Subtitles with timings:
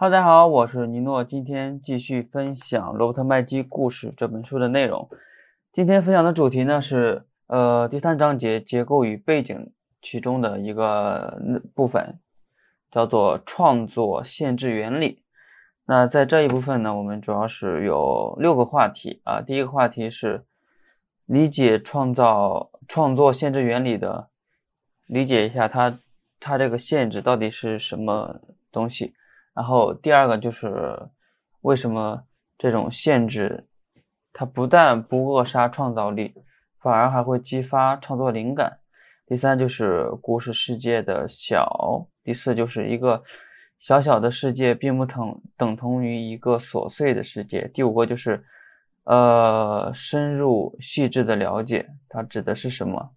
[0.00, 5.06] 哈喽，大家好，我是尼诺，今天继续分享《罗伯特麦基故事》这本书的内容。
[5.72, 11.38] 今天分享的主题呢是，呃，第三章节结构与背景其中的一个
[11.74, 12.18] 部分，
[12.90, 15.20] 叫做创作限制原理。
[15.84, 19.42] 那在这一部分呢，我们主要是有六个话题啊。
[19.42, 20.42] 第一个话题是
[21.26, 24.28] 理解创造创作限制原理的，
[25.04, 25.98] 理解一下它
[26.40, 28.40] 它这个限制到底是什么
[28.72, 29.12] 东西。
[29.54, 30.98] 然后第二个就是
[31.60, 32.22] 为什么
[32.58, 33.66] 这种限制
[34.32, 36.34] 它不但不扼杀创造力，
[36.80, 38.78] 反而还会激发创作灵感。
[39.26, 42.06] 第三就是故事世界的小。
[42.22, 43.22] 第四就是一个。
[43.82, 47.66] 小小的世界并不等等同于一个琐碎的世界。
[47.72, 48.44] 第五个就是，
[49.04, 53.12] 呃，深入细致的了解它指的是什么。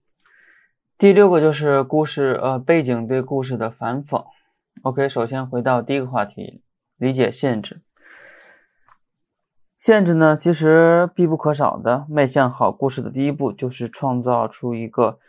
[0.98, 4.24] 第六个就是故事，呃，背景对故事的反讽。
[4.82, 6.62] OK，首先回到第一个话题，
[6.98, 7.82] 理解限制。
[9.80, 12.06] 限制呢，其实必不可少的。
[12.10, 15.20] 迈向好故事的第一步就是创造出一个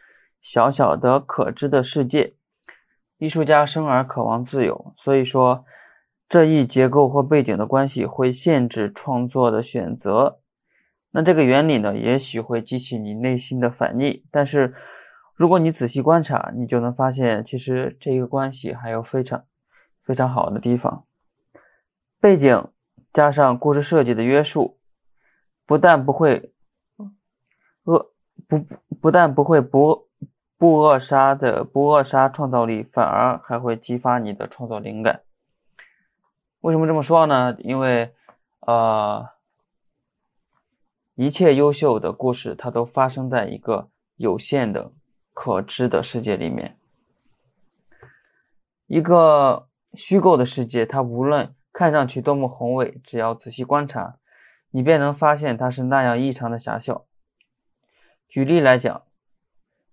[0.40, 2.34] 小小的可知的世界。
[3.18, 5.64] 艺术家生而渴望自由，所以说
[6.28, 10.40] 这一结构或背景的关系会限制创作的选择。
[11.12, 14.74] 那这个原理呢，也许会激起你内心的反逆，但是
[15.34, 19.44] 如果你仔细观察，你就能发现，其实这个关系还有非常
[20.02, 21.04] 非常好的地方。
[22.20, 22.68] 背景
[23.12, 24.78] 加上故事设计的约束，
[25.66, 26.52] 不但不会
[27.84, 28.12] 恶
[28.48, 28.64] 不
[29.00, 30.08] 不但不会不。
[30.56, 35.22] 不扼杀的不扼杀创造力，反而还会激发你的创作灵感。
[36.60, 37.54] 为什么这么说呢？
[37.58, 38.14] 因为，
[38.60, 39.28] 呃，
[41.16, 44.92] 一切优秀的故事，它都发生在一个有限的
[45.34, 46.78] 可知的世界里面。
[48.86, 54.16] 一个虚构的世界，它无论看上去多么宏伟，只要仔细观察，
[54.70, 57.04] 你便能发现它是那样异常的狭小。
[58.26, 59.02] 举例来讲，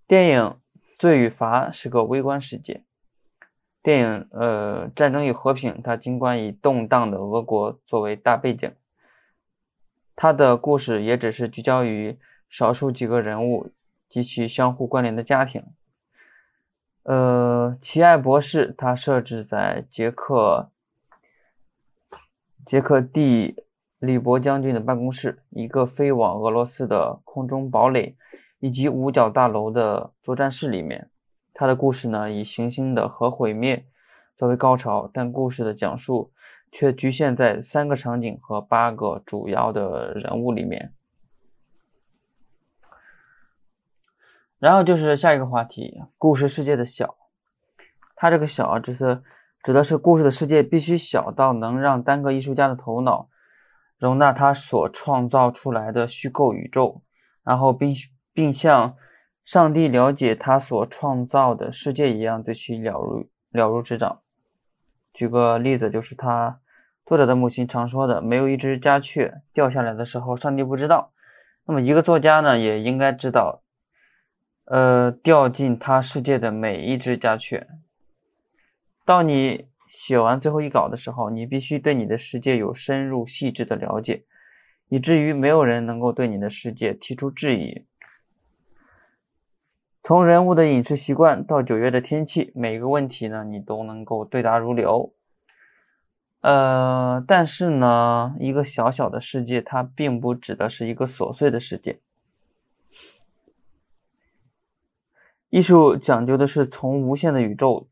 [0.07, 0.57] 电影。
[0.99, 2.83] 罪与罚是个微观世界。
[3.81, 8.71] 电影呃，《战争与和平》它尽管以动荡的俄国作为大背景，
[10.15, 13.71] 它的故事也只是聚焦于少数几个人物
[14.11, 15.63] 及其相互关联的家庭。
[17.03, 20.69] 呃，《奇爱博士》他设置在捷克
[22.65, 23.63] 捷克蒂
[23.97, 28.15] 利伯将军的办公室，一个飞往俄罗斯的空中堡垒。
[28.63, 31.09] 以及五角大楼的作战室里面，
[31.51, 33.87] 他的故事呢以行星的核毁灭
[34.37, 36.31] 作为高潮，但故事的讲述
[36.71, 40.93] 却局限在三个场景和八个主要的人物里面。
[44.61, 47.17] 然后就是下一个话题，故事世界的小，
[48.15, 49.21] 它这个小啊，就是
[49.61, 53.27] 指的是故事的世界必须小到能让单个艺术家的头脑
[53.97, 57.01] 容纳他所创造出来的虚构宇宙，
[57.43, 57.93] 然后并。
[58.33, 58.95] 并像
[59.43, 64.21] 上帝了解他所创造的世界一样，对其了如了如指掌。
[65.11, 66.61] 举个例子，就是他
[67.05, 71.11] 作者的母亲常说的：“没有一只家雀掉下来的时候，上帝不知道。”
[71.67, 73.61] 那么，一个作家呢，也应该知道，
[74.71, 77.67] 呃，掉进他世界的每一只家雀。
[79.03, 84.23] 当你写完最后一稿的时候，你必须对你的世界有深入细致的了解，
[84.87, 87.85] 以至于没有人能够对你的世界提出质疑。
[90.01, 95.13] 从人物的饮食习惯到九月的天气，每一个问题呢，你都能够对答如流。
[96.39, 101.99] 呃，但是呢，一个小小的世界，它并不指的是一个琐碎的世界。
[105.51, 107.87] 艺术讲究的是从无限的宇宙，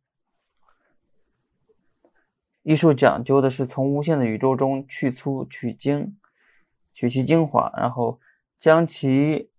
[2.64, 6.18] 艺术讲究的是从无限的宇宙中去粗取精，
[6.92, 8.20] 取其精华，然后
[8.58, 9.52] 将其。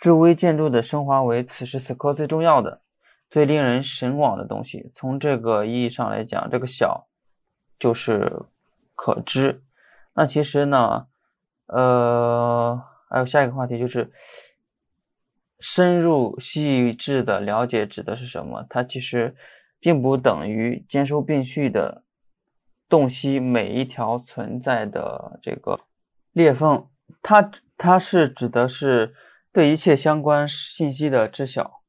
[0.00, 2.82] 至微建筑的升华为此时此刻最重要的、
[3.28, 4.92] 最令人神往的东西。
[4.94, 7.08] 从这个意义上来讲，这个小
[7.80, 8.44] 就是
[8.94, 9.64] 可知。
[10.14, 11.08] 那其实呢，
[11.66, 14.12] 呃，还有下一个话题就是
[15.60, 18.64] 深入细致的了解指的是什么？
[18.68, 19.34] 它其实
[19.80, 22.04] 并不等于兼收并蓄的
[22.88, 25.80] 洞悉每一条存在的这个
[26.32, 26.88] 裂缝。
[27.22, 29.14] 它它是指的是。
[29.50, 31.80] 对一切相关信息的知晓，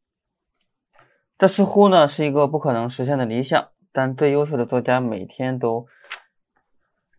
[1.38, 5.86] 这似乎呢是一个不可能实现的理想，但最优秀的作家每天都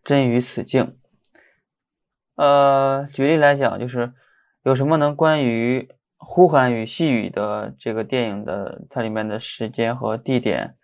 [0.03, 0.97] 臻于此境。
[2.35, 4.13] 呃，举例来讲，就是
[4.63, 5.79] 有什么能关于
[6.23, 10.75] 《呼喊与细雨》的这个电影的它里面的时间和地点、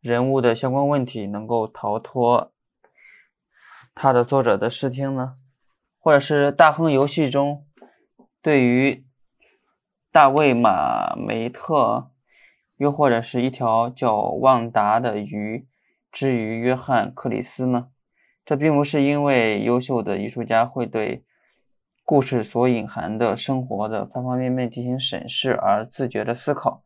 [0.00, 2.52] 人物的相关问题能够逃脱
[3.94, 5.36] 它的作者的视听呢？
[6.00, 7.64] 或者是大亨游戏中
[8.42, 9.06] 对于
[10.12, 12.10] 大卫马梅特，
[12.76, 15.66] 又或者是一条叫旺达的鱼
[16.12, 17.88] 之于约翰克里斯呢？
[18.44, 21.24] 这并不是因为优秀的艺术家会对
[22.04, 26.82] 故事所隐含的生活的方方面面进行审视而自觉的思考，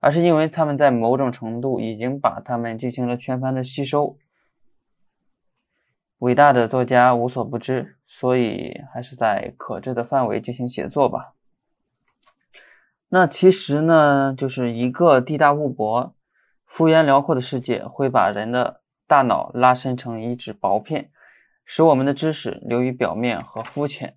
[0.00, 4.16] 而是因为他们在某种程度已经把他们进行了全盘的吸收。
[6.20, 11.34] 伟大的作家无所不知，所以还是在可知的范围进行写作吧。
[13.10, 16.14] 那其实呢，就是一个地大物博、
[16.64, 21.10] 幅员辽阔的世界，会把人的大脑拉伸成一纸薄片，
[21.66, 24.16] 使我们的知识流于表面和肤浅。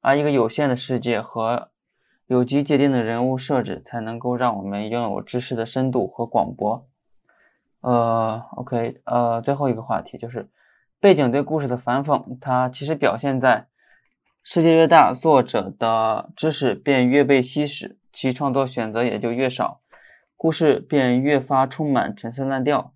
[0.00, 1.70] 而一个有限的世界和
[2.26, 6.86] 有机界定的人物设置，才能够让我们拥有知识的深度和广博。
[7.80, 10.50] 呃，OK，呃，最后一个话题就是。
[11.00, 13.68] 背景对故事的反讽，它其实表现在
[14.42, 19.80] 世界越大，作者的知识便越被稀释，其创作选择也就越少，
[20.36, 22.94] 故事便越发充满陈词滥调；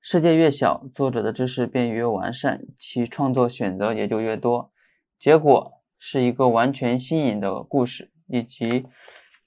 [0.00, 4.72] 世界越小，作者的知识便越完善，其创作选择也就越多。
[5.18, 5.73] 结果
[6.06, 8.86] 是一个完全新颖的故事，以及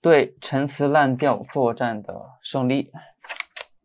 [0.01, 2.91] 对陈词滥调作战的胜利。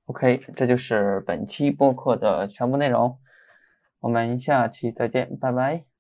[0.07, 3.19] OK，这就是本期播客的全部内容。
[4.01, 5.92] 我们下期再见，拜拜。